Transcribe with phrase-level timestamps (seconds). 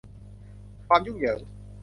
[0.87, 1.39] ความยุ่งเหยิง